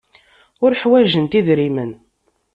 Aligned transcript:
Ur 0.63 0.71
ḥwajent 0.81 1.37
idrimen. 1.39 1.91